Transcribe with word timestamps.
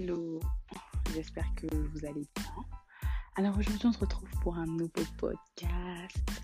Hello, 0.00 0.38
j'espère 1.12 1.52
que 1.56 1.66
vous 1.74 2.04
allez 2.04 2.24
bien. 2.36 2.64
Alors 3.34 3.58
aujourd'hui 3.58 3.84
on 3.84 3.92
se 3.92 3.98
retrouve 3.98 4.30
pour 4.42 4.54
un 4.56 4.64
nouveau 4.64 5.02
podcast. 5.16 6.42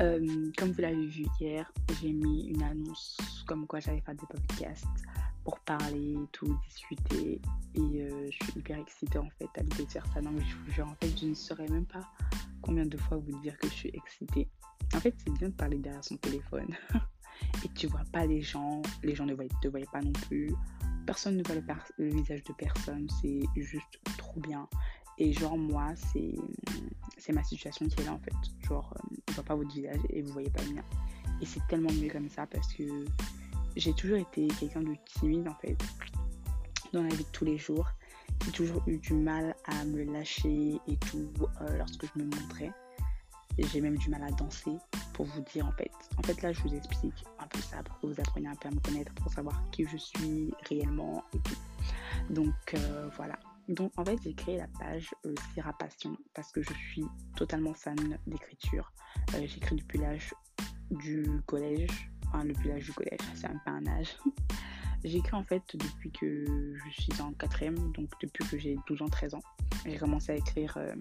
Euh, 0.00 0.50
comme 0.58 0.72
vous 0.72 0.80
l'avez 0.80 1.06
vu 1.06 1.24
hier, 1.38 1.70
j'ai 2.00 2.12
mis 2.12 2.48
une 2.48 2.60
annonce 2.60 3.16
comme 3.46 3.68
quoi 3.68 3.78
j'allais 3.78 4.00
faire 4.00 4.16
des 4.16 4.26
podcasts 4.26 4.84
pour 5.44 5.60
parler, 5.60 6.16
tout, 6.32 6.58
discuter. 6.66 7.40
Et 7.76 8.02
euh, 8.02 8.28
je 8.32 8.44
suis 8.44 8.58
hyper 8.58 8.80
excitée 8.80 9.18
en 9.18 9.30
fait 9.38 9.48
à 9.56 9.62
l'idée 9.62 9.84
de 9.84 9.90
faire 9.92 10.06
ça. 10.12 10.20
Non 10.20 10.32
mais 10.32 10.42
je 10.44 10.56
vous 10.56 10.72
jure, 10.72 10.88
en 10.88 10.96
fait 10.96 11.16
je 11.16 11.26
ne 11.26 11.34
saurais 11.34 11.68
même 11.68 11.86
pas 11.86 12.02
combien 12.62 12.84
de 12.84 12.96
fois 12.96 13.18
vous 13.18 13.40
dire 13.42 13.56
que 13.58 13.68
je 13.68 13.74
suis 13.74 13.90
excitée. 13.94 14.48
En 14.92 14.98
fait 14.98 15.14
c'est 15.24 15.30
bien 15.34 15.50
de 15.50 15.54
parler 15.54 15.78
derrière 15.78 16.02
son 16.02 16.16
téléphone. 16.16 16.74
et 17.64 17.68
tu 17.76 17.86
vois 17.86 18.02
pas 18.12 18.26
les 18.26 18.42
gens, 18.42 18.82
les 19.04 19.14
gens 19.14 19.24
ne 19.24 19.36
te 19.62 19.68
voient 19.68 19.80
pas 19.92 20.00
non 20.00 20.12
plus 20.12 20.52
personne 21.08 21.38
ne 21.38 21.42
voit 21.42 21.54
le, 21.96 22.10
visage 22.10 22.44
de 22.44 22.52
personne, 22.52 23.08
c'est 23.22 23.40
juste 23.56 23.98
trop 24.18 24.40
bien. 24.40 24.68
Et 25.16 25.32
genre, 25.32 25.56
moi, 25.56 25.94
c'est, 25.96 27.32
ma 27.32 27.42
situation 27.42 27.88
qui 27.88 28.02
est 28.02 28.04
là 28.04 28.12
en 28.12 28.18
fait. 28.18 28.34
Genre, 28.68 28.92
euh, 28.94 29.16
je 29.26 29.34
vois 29.36 29.44
pas 29.44 29.54
votre 29.54 29.72
visage 29.72 30.00
et 30.10 30.20
vous 30.20 30.34
voyez 30.34 30.50
pas 30.50 30.62
le 30.64 30.74
mien. 30.74 30.84
Et 31.40 31.46
c'est 31.46 31.66
tellement 31.66 31.90
mieux 31.92 32.10
comme 32.10 32.28
ça 32.28 32.46
parce 32.46 32.74
que 32.74 33.06
j'ai 33.74 33.94
toujours 33.94 34.18
été 34.18 34.48
quelqu'un 34.60 34.82
de 34.82 34.94
timide 35.06 35.48
en 35.48 35.54
fait, 35.54 35.78
dans 36.92 37.02
la 37.02 37.08
vie 37.08 37.24
de 37.24 37.30
tous 37.32 37.46
les 37.46 37.56
jours. 37.56 37.88
J'ai 38.44 38.52
toujours 38.52 38.82
eu 38.86 38.98
du 38.98 39.14
mal 39.14 39.56
à 39.64 39.86
me 39.86 40.04
lâcher 40.04 40.78
et 40.86 40.96
tout 41.10 41.32
euh, 41.62 41.78
lorsque 41.78 42.04
je 42.04 42.22
me 42.22 42.24
montrais. 42.24 42.72
J'ai 43.56 43.80
même 43.80 43.96
du 43.96 44.10
mal 44.10 44.22
à 44.24 44.30
danser 44.32 44.76
vous 45.24 45.40
dire 45.42 45.66
en 45.66 45.72
fait. 45.72 45.90
En 46.16 46.22
fait 46.22 46.40
là 46.42 46.52
je 46.52 46.60
vous 46.62 46.74
explique 46.74 47.24
un 47.38 47.46
peu 47.46 47.60
ça 47.60 47.82
pour 47.82 47.98
que 48.00 48.06
vous 48.06 48.20
appreniez 48.20 48.48
un 48.48 48.54
peu 48.54 48.68
à 48.68 48.70
me 48.70 48.80
connaître, 48.80 49.12
pour 49.14 49.32
savoir 49.32 49.62
qui 49.70 49.84
je 49.84 49.96
suis 49.96 50.52
réellement 50.68 51.24
et 51.34 51.38
tout. 51.40 51.56
Donc 52.30 52.54
euh, 52.74 53.08
voilà. 53.16 53.38
Donc 53.68 53.92
en 53.96 54.04
fait 54.04 54.18
j'ai 54.22 54.34
créé 54.34 54.56
la 54.56 54.68
page 54.78 55.14
euh, 55.26 55.34
Passion 55.78 56.16
parce 56.34 56.52
que 56.52 56.62
je 56.62 56.72
suis 56.72 57.04
totalement 57.36 57.74
fan 57.74 58.18
d'écriture. 58.26 58.92
Euh, 59.34 59.46
j'écris 59.46 59.76
depuis 59.76 59.98
l'âge 59.98 60.34
du 60.90 61.42
collège. 61.46 62.10
Enfin 62.28 62.44
depuis 62.44 62.68
l'âge 62.68 62.84
du 62.84 62.92
collège, 62.92 63.20
c'est 63.34 63.46
un 63.46 63.60
peu 63.64 63.70
un 63.70 63.86
âge. 63.86 64.16
J'écris 65.04 65.36
en 65.36 65.44
fait 65.44 65.62
depuis 65.74 66.10
que 66.10 66.74
je 66.74 67.02
suis 67.02 67.22
en 67.22 67.32
quatrième, 67.32 67.76
donc 67.92 68.10
depuis 68.20 68.44
que 68.48 68.58
j'ai 68.58 68.76
12 68.88 69.02
ans, 69.02 69.08
13 69.08 69.34
ans. 69.34 69.42
J'ai 69.86 69.96
commencé 69.96 70.32
à 70.32 70.34
écrire 70.34 70.76
euh, 70.76 70.92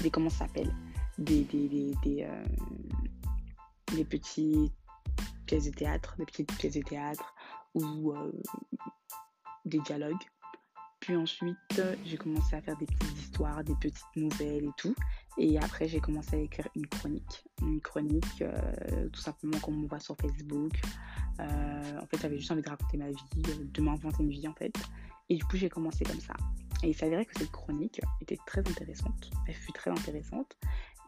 des 0.00 0.10
comment 0.10 0.30
ça 0.30 0.46
s'appelle? 0.46 0.72
Des, 1.18 1.42
des, 1.44 1.68
des, 2.02 2.24
euh, 2.24 2.44
des 3.94 4.04
petites 4.04 4.72
pièces 5.46 5.64
de 5.64 5.70
théâtre, 5.70 6.14
des 6.18 6.24
petites 6.24 6.52
pièces 6.56 6.74
de 6.74 6.82
théâtre 6.82 7.34
ou 7.74 8.12
euh, 8.12 8.32
des 9.64 9.78
dialogues. 9.80 10.22
Puis 11.00 11.16
ensuite, 11.16 11.82
j'ai 12.04 12.16
commencé 12.16 12.54
à 12.54 12.62
faire 12.62 12.76
des 12.76 12.86
petites 12.86 13.18
histoires, 13.18 13.64
des 13.64 13.74
petites 13.74 14.14
nouvelles 14.14 14.66
et 14.66 14.72
tout. 14.76 14.94
Et 15.36 15.58
après, 15.58 15.88
j'ai 15.88 15.98
commencé 15.98 16.36
à 16.36 16.38
écrire 16.38 16.68
une 16.76 16.86
chronique. 16.86 17.44
Une 17.60 17.80
chronique, 17.80 18.40
euh, 18.42 19.08
tout 19.08 19.20
simplement 19.20 19.58
comme 19.58 19.82
on 19.82 19.88
voit 19.88 19.98
sur 19.98 20.16
Facebook. 20.16 20.72
en 21.40 22.06
fait, 22.06 22.18
j'avais 22.20 22.38
juste 22.38 22.52
envie 22.52 22.62
de 22.62 22.70
raconter 22.70 22.98
ma 22.98 23.10
vie, 23.10 23.24
de 23.34 23.82
m'inventer 23.82 24.22
une 24.22 24.30
vie 24.30 24.46
en 24.46 24.54
fait. 24.54 24.72
Et 25.28 25.36
du 25.36 25.44
coup, 25.44 25.56
j'ai 25.56 25.68
commencé 25.68 26.04
comme 26.04 26.20
ça. 26.20 26.34
Et 26.82 26.88
il 26.88 26.94
s'avérait 26.94 27.24
que 27.24 27.38
cette 27.38 27.50
chronique 27.50 28.00
était 28.20 28.38
très 28.46 28.60
intéressante. 28.60 29.30
Elle 29.46 29.54
fut 29.54 29.72
très 29.72 29.90
intéressante. 29.90 30.56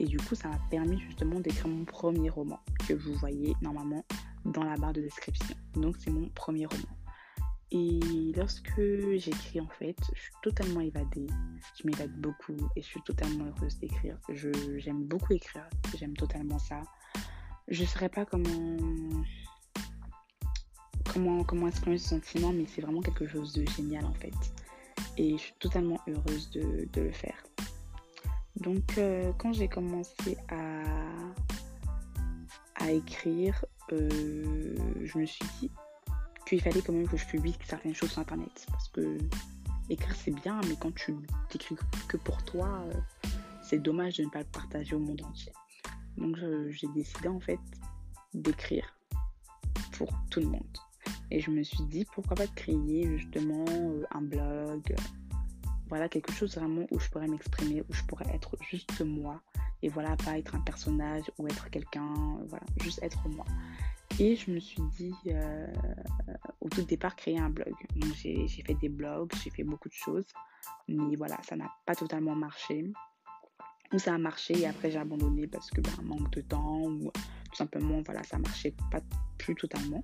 Et 0.00 0.06
du 0.06 0.16
coup, 0.16 0.34
ça 0.34 0.48
m'a 0.48 0.58
permis 0.70 0.98
justement 1.00 1.40
d'écrire 1.40 1.68
mon 1.68 1.84
premier 1.84 2.30
roman 2.30 2.60
que 2.88 2.94
vous 2.94 3.14
voyez 3.14 3.54
normalement 3.62 4.04
dans 4.44 4.64
la 4.64 4.76
barre 4.76 4.92
de 4.92 5.00
description. 5.00 5.54
Donc, 5.74 5.96
c'est 5.98 6.10
mon 6.10 6.28
premier 6.30 6.66
roman. 6.66 6.96
Et 7.70 8.32
lorsque 8.36 8.80
j'écris, 9.16 9.60
en 9.60 9.68
fait, 9.68 9.96
je 10.14 10.20
suis 10.20 10.32
totalement 10.42 10.80
évadée. 10.80 11.26
Je 11.76 11.86
m'évade 11.86 12.12
beaucoup 12.20 12.56
et 12.76 12.82
je 12.82 12.86
suis 12.86 13.02
totalement 13.02 13.46
heureuse 13.46 13.78
d'écrire. 13.78 14.16
J'aime 14.28 15.04
beaucoup 15.04 15.32
écrire. 15.32 15.68
J'aime 15.98 16.16
totalement 16.16 16.58
ça. 16.58 16.82
Je 17.66 17.82
ne 17.82 17.88
saurais 17.88 18.10
pas 18.10 18.24
comment, 18.24 18.76
comment, 21.12 21.42
comment 21.42 21.66
exprimer 21.66 21.98
ce 21.98 22.10
sentiment, 22.10 22.52
mais 22.52 22.66
c'est 22.68 22.82
vraiment 22.82 23.00
quelque 23.00 23.26
chose 23.26 23.52
de 23.54 23.64
génial, 23.70 24.04
en 24.04 24.14
fait. 24.14 24.34
Et 25.16 25.32
je 25.32 25.42
suis 25.42 25.54
totalement 25.58 25.98
heureuse 26.06 26.50
de, 26.50 26.88
de 26.92 27.00
le 27.00 27.12
faire. 27.12 27.42
Donc, 28.56 28.98
euh, 28.98 29.32
quand 29.38 29.52
j'ai 29.52 29.68
commencé 29.68 30.36
à, 30.48 30.82
à 32.76 32.90
écrire, 32.90 33.64
euh, 33.92 34.76
je 35.02 35.18
me 35.18 35.26
suis 35.26 35.44
dit 35.60 35.70
qu'il 36.46 36.60
fallait 36.60 36.82
quand 36.82 36.92
même 36.92 37.08
que 37.08 37.16
je 37.16 37.26
publie 37.26 37.56
certaines 37.66 37.94
choses 37.94 38.12
sur 38.12 38.20
Internet. 38.20 38.66
Parce 38.70 38.88
que 38.88 39.18
écrire, 39.90 40.14
c'est 40.14 40.30
bien, 40.30 40.60
mais 40.68 40.76
quand 40.78 40.94
tu 40.94 41.16
t'écris 41.48 41.76
que 42.08 42.16
pour 42.16 42.42
toi, 42.44 42.82
euh, 42.86 43.28
c'est 43.62 43.82
dommage 43.82 44.18
de 44.18 44.24
ne 44.24 44.30
pas 44.30 44.40
le 44.40 44.44
partager 44.46 44.94
au 44.94 45.00
monde 45.00 45.22
entier. 45.22 45.52
Donc, 46.16 46.36
j'ai 46.68 46.86
décidé 46.94 47.26
en 47.28 47.40
fait 47.40 47.58
d'écrire 48.34 48.96
pour 49.92 50.12
tout 50.30 50.40
le 50.40 50.46
monde. 50.46 50.78
Et 51.30 51.40
je 51.40 51.50
me 51.50 51.64
suis 51.64 51.82
dit, 51.84 52.06
pourquoi 52.14 52.36
pas 52.36 52.46
créer 52.46 53.18
justement 53.18 53.64
un 54.12 54.22
blog, 54.22 54.94
voilà 55.94 56.08
quelque 56.08 56.32
chose 56.32 56.56
vraiment 56.56 56.88
où 56.90 56.98
je 56.98 57.08
pourrais 57.08 57.28
m'exprimer, 57.28 57.84
où 57.88 57.92
je 57.92 58.02
pourrais 58.02 58.28
être 58.34 58.56
juste 58.68 59.00
moi. 59.00 59.40
Et 59.80 59.88
voilà, 59.88 60.16
pas 60.16 60.36
être 60.36 60.56
un 60.56 60.58
personnage 60.58 61.22
ou 61.38 61.46
être 61.46 61.70
quelqu'un, 61.70 62.12
voilà, 62.48 62.66
juste 62.82 63.00
être 63.00 63.28
moi. 63.28 63.44
Et 64.18 64.34
je 64.34 64.50
me 64.50 64.58
suis 64.58 64.82
dit, 64.98 65.14
euh, 65.28 65.72
au 66.60 66.68
tout 66.68 66.82
départ, 66.82 67.14
créer 67.14 67.38
un 67.38 67.48
blog. 67.48 67.72
Donc 67.94 68.12
j'ai 68.16 68.48
fait 68.48 68.74
des 68.74 68.88
blogs, 68.88 69.30
j'ai 69.44 69.50
fait 69.50 69.62
beaucoup 69.62 69.88
de 69.88 69.94
choses. 69.94 70.26
Mais 70.88 71.14
voilà, 71.14 71.38
ça 71.48 71.54
n'a 71.54 71.70
pas 71.86 71.94
totalement 71.94 72.34
marché. 72.34 72.90
Ou 73.92 73.98
ça 74.00 74.14
a 74.14 74.18
marché 74.18 74.58
et 74.62 74.66
après 74.66 74.90
j'ai 74.90 74.98
abandonné 74.98 75.46
parce 75.46 75.70
que 75.70 75.80
ben, 75.80 76.02
manque 76.02 76.28
de 76.30 76.40
temps 76.40 76.80
ou 76.80 77.12
tout 77.12 77.54
simplement, 77.54 78.02
voilà, 78.02 78.24
ça 78.24 78.36
marchait 78.36 78.74
pas 78.90 79.00
plus 79.38 79.54
totalement. 79.54 80.02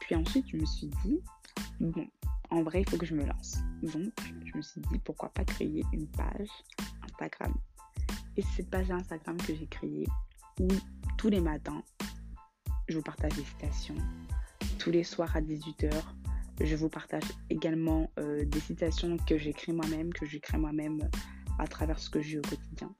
Puis 0.00 0.16
ensuite, 0.16 0.48
je 0.50 0.56
me 0.56 0.66
suis 0.66 0.88
dit, 1.04 1.20
bon, 1.78 2.04
en 2.54 2.62
vrai, 2.62 2.82
il 2.82 2.88
faut 2.88 2.96
que 2.96 3.04
je 3.04 3.14
me 3.14 3.24
lance. 3.24 3.58
Donc, 3.82 4.12
je 4.44 4.56
me 4.56 4.62
suis 4.62 4.80
dit, 4.80 4.98
pourquoi 5.00 5.28
pas 5.30 5.44
créer 5.44 5.82
une 5.92 6.06
page 6.06 6.48
Instagram. 7.02 7.52
Et 8.36 8.42
c'est 8.42 8.56
cette 8.58 8.70
page 8.70 8.90
Instagram 8.92 9.36
que 9.38 9.54
j'ai 9.54 9.66
créée 9.66 10.06
où 10.60 10.68
tous 11.18 11.30
les 11.30 11.40
matins, 11.40 11.82
je 12.88 12.96
vous 12.96 13.02
partage 13.02 13.32
des 13.32 13.44
citations. 13.44 13.96
Tous 14.78 14.92
les 14.92 15.02
soirs 15.02 15.36
à 15.36 15.40
18h, 15.40 15.92
je 16.60 16.76
vous 16.76 16.88
partage 16.88 17.24
également 17.50 18.08
euh, 18.20 18.44
des 18.44 18.60
citations 18.60 19.16
que 19.16 19.36
j'écris 19.36 19.72
moi-même, 19.72 20.12
que 20.12 20.24
j'écris 20.24 20.58
moi-même 20.58 21.10
à 21.58 21.66
travers 21.66 21.98
ce 21.98 22.08
que 22.08 22.22
j'ai 22.22 22.38
au 22.38 22.42
quotidien. 22.42 22.94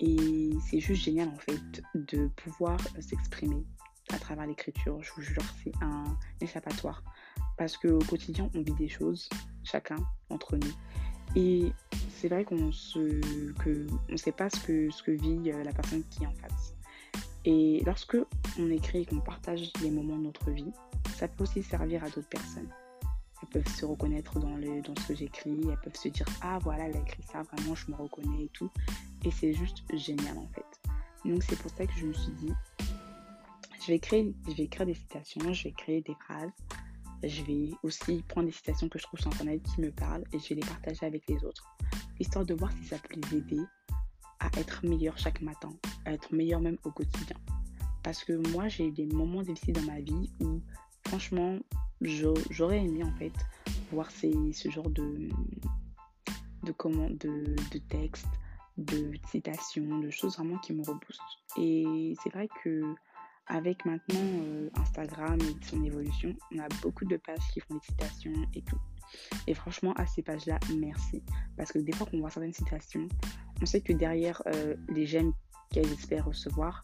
Et 0.00 0.50
c'est 0.68 0.80
juste 0.80 1.04
génial 1.04 1.28
en 1.28 1.38
fait 1.38 1.82
de 1.94 2.26
pouvoir 2.28 2.80
s'exprimer 3.00 3.64
à 4.12 4.18
travers 4.18 4.46
l'écriture. 4.46 5.00
Je 5.02 5.12
vous 5.12 5.22
jure, 5.22 5.44
c'est 5.62 5.72
un 5.82 6.04
échappatoire. 6.40 7.04
Parce 7.58 7.76
qu'au 7.76 7.98
quotidien, 7.98 8.48
on 8.54 8.62
vit 8.62 8.74
des 8.74 8.88
choses, 8.88 9.28
chacun 9.64 9.98
entre 10.30 10.56
nous. 10.56 10.72
Et 11.36 11.72
c'est 12.16 12.28
vrai 12.28 12.44
qu'on 12.44 12.72
se, 12.72 13.20
que 13.62 13.86
on 14.10 14.16
sait 14.16 14.32
pas 14.32 14.48
ce 14.48 14.60
que, 14.60 14.90
ce 14.90 15.02
que 15.02 15.10
vit 15.10 15.50
euh, 15.50 15.64
la 15.64 15.72
personne 15.72 16.02
qui 16.08 16.22
est 16.22 16.26
en 16.26 16.32
face. 16.34 16.74
Et 17.44 17.82
lorsque 17.84 18.16
on 18.58 18.70
écrit 18.70 19.02
et 19.02 19.06
qu'on 19.06 19.20
partage 19.20 19.72
les 19.82 19.90
moments 19.90 20.16
de 20.16 20.24
notre 20.24 20.50
vie, 20.50 20.72
ça 21.16 21.28
peut 21.28 21.44
aussi 21.44 21.62
servir 21.62 22.04
à 22.04 22.08
d'autres 22.08 22.28
personnes. 22.28 22.68
Elles 23.42 23.48
peuvent 23.48 23.74
se 23.74 23.84
reconnaître 23.84 24.38
dans, 24.38 24.56
le, 24.56 24.80
dans 24.82 24.94
ce 25.02 25.08
que 25.08 25.14
j'écris, 25.14 25.60
elles 25.68 25.80
peuvent 25.82 25.96
se 25.96 26.08
dire 26.08 26.26
Ah 26.40 26.58
voilà, 26.62 26.88
elle 26.88 26.96
a 26.96 27.00
écrit 27.00 27.22
ça, 27.22 27.42
vraiment 27.42 27.74
je 27.74 27.90
me 27.90 27.96
reconnais 27.96 28.44
et 28.44 28.50
tout. 28.52 28.70
Et 29.24 29.30
c'est 29.30 29.52
juste 29.52 29.82
génial 29.94 30.38
en 30.38 30.48
fait. 30.48 30.90
Donc 31.24 31.42
c'est 31.42 31.58
pour 31.58 31.70
ça 31.70 31.86
que 31.86 31.92
je 31.98 32.06
me 32.06 32.12
suis 32.12 32.32
dit 32.32 32.52
je 33.88 33.92
vais, 33.92 34.34
je 34.48 34.54
vais 34.54 34.64
écrire 34.64 34.86
des 34.86 34.94
citations, 34.94 35.52
je 35.52 35.64
vais 35.64 35.72
créer 35.72 36.02
des 36.02 36.14
phrases. 36.14 36.50
Je 37.22 37.42
vais 37.42 37.70
aussi 37.82 38.22
prendre 38.28 38.46
des 38.46 38.52
citations 38.52 38.88
que 38.88 38.98
je 38.98 39.04
trouve 39.04 39.18
sur 39.18 39.30
Internet 39.32 39.62
qui 39.62 39.80
me 39.80 39.90
parlent 39.90 40.24
et 40.32 40.38
je 40.38 40.48
vais 40.50 40.56
les 40.56 40.66
partager 40.66 41.04
avec 41.04 41.26
les 41.28 41.44
autres. 41.44 41.66
Histoire 42.20 42.44
de 42.44 42.54
voir 42.54 42.70
si 42.72 42.84
ça 42.84 42.96
peut 42.98 43.14
les 43.14 43.38
aider 43.38 43.62
à 44.40 44.46
être 44.58 44.84
meilleur 44.86 45.18
chaque 45.18 45.40
matin, 45.40 45.70
à 46.04 46.12
être 46.12 46.32
meilleur 46.32 46.60
même 46.60 46.78
au 46.84 46.90
quotidien. 46.90 47.36
Parce 48.02 48.22
que 48.24 48.34
moi, 48.52 48.68
j'ai 48.68 48.86
eu 48.86 48.92
des 48.92 49.06
moments 49.06 49.42
difficiles 49.42 49.74
dans 49.74 49.82
ma 49.82 50.00
vie 50.00 50.30
où, 50.40 50.60
franchement, 51.06 51.58
j'aurais 52.00 52.78
aimé 52.78 53.02
en 53.02 53.12
fait 53.16 53.32
voir 53.92 54.10
ces, 54.10 54.52
ce 54.52 54.70
genre 54.70 54.88
de, 54.90 55.28
de, 56.62 56.72
comment, 56.72 57.10
de, 57.10 57.56
de 57.72 57.78
textes, 57.88 58.28
de 58.76 59.12
citations, 59.30 59.98
de 59.98 60.10
choses 60.10 60.36
vraiment 60.36 60.58
qui 60.58 60.72
me 60.72 60.82
reboostent. 60.82 61.20
Et 61.56 62.14
c'est 62.22 62.30
vrai 62.30 62.48
que 62.62 62.94
avec 63.48 63.84
maintenant 63.84 64.16
euh, 64.18 64.70
Instagram 64.76 65.38
et 65.40 65.64
son 65.64 65.82
évolution, 65.84 66.34
on 66.54 66.58
a 66.58 66.68
beaucoup 66.82 67.04
de 67.04 67.16
pages 67.16 67.46
qui 67.52 67.60
font 67.60 67.74
des 67.74 67.86
citations 67.86 68.32
et 68.54 68.62
tout. 68.62 68.78
Et 69.46 69.54
franchement, 69.54 69.92
à 69.94 70.06
ces 70.06 70.22
pages-là, 70.22 70.58
merci. 70.76 71.22
Parce 71.56 71.72
que 71.72 71.78
des 71.78 71.92
fois 71.92 72.06
qu'on 72.06 72.20
voit 72.20 72.30
certaines 72.30 72.52
citations, 72.52 73.08
on 73.62 73.66
sait 73.66 73.80
que 73.80 73.92
derrière 73.92 74.42
euh, 74.46 74.76
les 74.90 75.06
j'aime 75.06 75.32
qu'elles 75.70 75.90
espèrent 75.92 76.26
recevoir, 76.26 76.82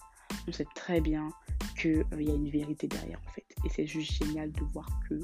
on 0.49 0.53
sait 0.53 0.67
très 0.75 1.01
bien 1.01 1.29
qu'il 1.77 2.05
euh, 2.13 2.23
y 2.23 2.31
a 2.31 2.35
une 2.35 2.49
vérité 2.49 2.89
derrière 2.89 3.21
en 3.27 3.31
fait. 3.31 3.47
Et 3.65 3.69
c'est 3.69 3.87
juste 3.87 4.13
génial 4.13 4.51
de 4.53 4.63
voir 4.73 4.89
que 5.09 5.21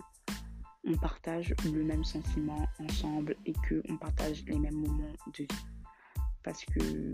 on 0.87 0.97
partage 0.97 1.55
le 1.65 1.85
même 1.85 2.05
sentiment 2.05 2.67
ensemble 2.79 3.37
et 3.45 3.53
qu'on 3.53 3.97
partage 3.99 4.45
les 4.47 4.59
mêmes 4.59 4.81
moments 4.81 5.13
de 5.35 5.43
vie. 5.43 5.49
Parce 6.43 6.65
que 6.65 7.13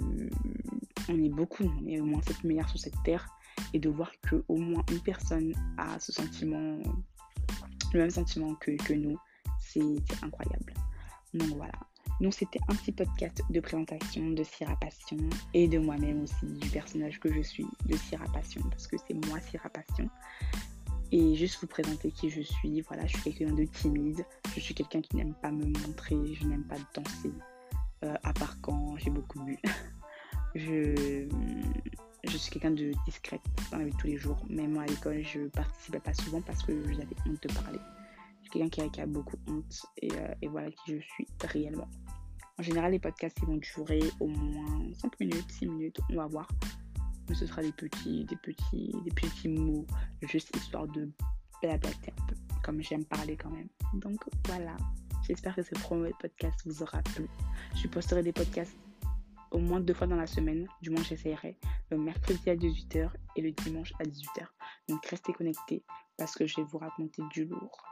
on 1.09 1.23
est 1.23 1.29
beaucoup, 1.29 1.65
on 1.65 1.87
est 1.87 2.01
au 2.01 2.05
moins 2.05 2.23
7 2.23 2.45
milliards 2.45 2.69
sur 2.69 2.79
cette 2.79 3.01
terre 3.03 3.36
et 3.73 3.79
de 3.79 3.89
voir 3.89 4.11
que 4.23 4.45
au 4.49 4.57
moins 4.57 4.85
une 4.91 5.01
personne 5.01 5.53
a 5.79 5.99
ce 5.99 6.13
sentiment, 6.13 6.79
le 7.93 8.01
même 8.01 8.11
sentiment 8.11 8.55
que, 8.57 8.73
que 8.73 8.95
nous, 8.95 9.19
c'est 9.61 9.97
incroyable. 10.23 10.75
Donc 11.35 11.49
voilà. 11.57 11.75
Donc 12.21 12.33
c'était 12.33 12.61
un 12.69 12.75
petit 12.75 12.93
podcast 12.93 13.43
de 13.51 13.61
présentation 13.61 14.31
de 14.31 14.43
Syrah 14.43 14.77
Passion 14.77 15.19
et 15.53 15.69
de 15.69 15.79
moi-même 15.79 16.23
aussi, 16.23 16.47
du 16.47 16.69
personnage 16.71 17.21
que 17.21 17.33
je 17.33 17.43
suis 17.43 17.67
de 17.85 17.97
Syrah 17.97 18.33
Passion, 18.33 18.63
parce 18.71 18.87
que 18.87 18.97
c'est 19.07 19.15
moi 19.27 19.39
Syrah 19.41 19.69
Passion. 19.69 20.09
Et 21.13 21.37
juste 21.37 21.61
vous 21.61 21.67
présenter 21.67 22.11
qui 22.11 22.31
je 22.31 22.41
suis. 22.41 22.81
Voilà, 22.81 23.07
je 23.07 23.17
suis 23.17 23.33
quelqu'un 23.33 23.55
de 23.55 23.65
timide. 23.65 24.25
Je 24.55 24.61
suis 24.61 24.75
quelqu'un 24.75 25.01
qui 25.01 25.17
n'aime 25.17 25.35
pas 25.35 25.53
me 25.53 25.67
montrer. 25.67 26.17
Je 26.35 26.47
n'aime 26.47 26.65
pas 26.65 26.77
danser. 26.95 27.33
Euh, 28.05 28.15
à 28.25 28.33
part 28.33 28.61
quand 28.61 28.97
j'ai 28.97 29.11
beaucoup 29.11 29.41
bu. 29.45 29.57
je, 30.57 31.29
je 32.25 32.37
suis 32.37 32.51
quelqu'un 32.51 32.71
de 32.71 32.93
discrète 33.05 33.43
dans 33.71 33.79
la 33.79 33.85
vie 33.85 33.97
tous 33.99 34.07
les 34.07 34.17
jours. 34.17 34.45
Même 34.49 34.77
à 34.79 34.87
l'école, 34.87 35.23
je 35.23 35.49
participais 35.49 36.01
pas 36.01 36.15
souvent 36.15 36.41
parce 36.43 36.63
que 36.63 36.83
j'avais 36.93 37.17
honte 37.27 37.43
de 37.43 37.53
parler. 37.53 37.79
Je 38.43 38.51
suis 38.51 38.61
quelqu'un 38.61 38.89
qui, 38.89 39.01
a, 39.01 39.07
beaucoup 39.07 39.37
honte 39.49 39.87
et, 39.99 40.13
euh, 40.13 40.35
et, 40.43 40.49
voilà 40.49 40.71
qui 40.71 40.97
je 40.97 41.01
suis 41.01 41.27
réellement. 41.43 41.89
En 42.59 42.63
général, 42.63 42.93
les 42.93 42.99
podcasts 42.99 43.37
ils 43.43 43.47
vont 43.47 43.57
durer 43.57 44.01
au 44.21 44.29
moins 44.29 44.95
5 44.95 45.21
minutes, 45.21 45.51
6 45.51 45.67
minutes, 45.67 45.99
on 46.11 46.17
va 46.17 46.27
voir. 46.27 46.49
Mais 47.29 47.35
ce 47.35 47.47
sera 47.47 47.61
des 47.61 47.73
petits, 47.73 48.25
des 48.25 48.37
petits, 48.37 48.95
des 49.05 49.11
petits 49.11 49.49
mots, 49.49 49.87
juste 50.23 50.55
histoire 50.57 50.87
de 50.87 51.11
blablater 51.61 52.13
un 52.13 52.27
peu, 52.27 52.35
comme 52.63 52.81
j'aime 52.81 53.05
parler 53.05 53.37
quand 53.37 53.51
même. 53.51 53.69
Donc 53.95 54.25
voilà, 54.47 54.77
j'espère 55.27 55.55
que 55.57 55.63
ce 55.63 55.75
premier 55.75 56.13
podcast 56.21 56.61
vous 56.65 56.83
aura 56.83 57.03
plu. 57.03 57.27
Je 57.75 57.89
posterai 57.89 58.23
des 58.23 58.33
podcasts 58.33 58.77
au 59.51 59.59
moins 59.59 59.81
deux 59.81 59.95
fois 59.95 60.07
dans 60.07 60.17
la 60.17 60.27
semaine, 60.27 60.67
du 60.83 60.91
moins 60.91 61.03
j'essaierai, 61.03 61.59
le 61.91 61.99
mercredi 61.99 62.51
à 62.51 62.57
18h 62.57 63.11
et 63.37 63.43
le 63.43 63.53
dimanche 63.53 63.93
à 64.01 64.05
18h. 64.05 64.47
Donc 64.89 65.05
restez 65.07 65.33
connectés 65.33 65.85
parce 66.17 66.35
que 66.35 66.47
je 66.47 66.57
vais 66.57 66.65
vous 66.65 66.79
raconter 66.79 67.23
du 67.33 67.45
lourd. 67.45 67.83